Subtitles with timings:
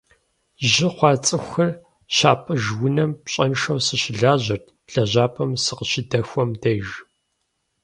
[0.71, 1.71] Жьы хъуа цӏыхухэр
[2.15, 6.87] щапӏыж унэм пщӏэншэу сыщылажьэрт лэжьапӏэм сыкъыщыдэхуэм деж.